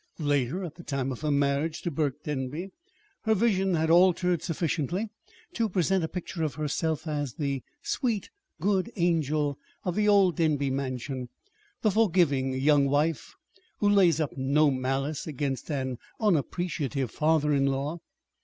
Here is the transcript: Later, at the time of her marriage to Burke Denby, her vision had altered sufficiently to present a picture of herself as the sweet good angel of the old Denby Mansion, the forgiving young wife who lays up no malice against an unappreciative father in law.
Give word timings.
Later, 0.17 0.63
at 0.63 0.73
the 0.77 0.83
time 0.83 1.11
of 1.11 1.21
her 1.21 1.29
marriage 1.29 1.83
to 1.83 1.91
Burke 1.91 2.23
Denby, 2.23 2.71
her 3.25 3.35
vision 3.35 3.75
had 3.75 3.91
altered 3.91 4.41
sufficiently 4.41 5.09
to 5.53 5.69
present 5.69 6.03
a 6.03 6.07
picture 6.07 6.41
of 6.43 6.55
herself 6.55 7.05
as 7.05 7.35
the 7.35 7.61
sweet 7.83 8.31
good 8.59 8.91
angel 8.95 9.59
of 9.83 9.93
the 9.93 10.07
old 10.07 10.37
Denby 10.37 10.71
Mansion, 10.71 11.29
the 11.83 11.91
forgiving 11.91 12.53
young 12.55 12.87
wife 12.87 13.35
who 13.77 13.87
lays 13.87 14.19
up 14.19 14.35
no 14.35 14.71
malice 14.71 15.27
against 15.27 15.69
an 15.69 15.99
unappreciative 16.19 17.11
father 17.11 17.53
in 17.53 17.67
law. 17.67 17.99